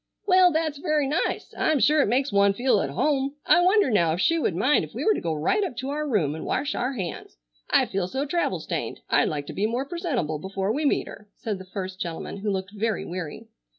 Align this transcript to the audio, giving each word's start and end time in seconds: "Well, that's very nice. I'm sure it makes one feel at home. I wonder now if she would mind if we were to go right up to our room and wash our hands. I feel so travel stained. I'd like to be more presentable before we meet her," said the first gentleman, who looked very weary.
"Well, 0.25 0.51
that's 0.51 0.79
very 0.79 1.07
nice. 1.07 1.53
I'm 1.55 1.77
sure 1.79 2.01
it 2.01 2.07
makes 2.07 2.31
one 2.31 2.55
feel 2.55 2.81
at 2.81 2.89
home. 2.89 3.35
I 3.45 3.61
wonder 3.61 3.91
now 3.91 4.13
if 4.13 4.19
she 4.19 4.39
would 4.39 4.55
mind 4.55 4.83
if 4.83 4.95
we 4.95 5.05
were 5.05 5.13
to 5.13 5.21
go 5.21 5.31
right 5.35 5.63
up 5.63 5.77
to 5.77 5.91
our 5.91 6.07
room 6.07 6.33
and 6.33 6.43
wash 6.43 6.73
our 6.73 6.93
hands. 6.93 7.37
I 7.69 7.85
feel 7.85 8.07
so 8.07 8.25
travel 8.25 8.59
stained. 8.59 9.01
I'd 9.11 9.29
like 9.29 9.45
to 9.45 9.53
be 9.53 9.67
more 9.67 9.85
presentable 9.85 10.39
before 10.39 10.73
we 10.73 10.85
meet 10.85 11.05
her," 11.07 11.29
said 11.35 11.59
the 11.59 11.65
first 11.65 11.99
gentleman, 11.99 12.37
who 12.37 12.49
looked 12.49 12.71
very 12.71 13.05
weary. 13.05 13.49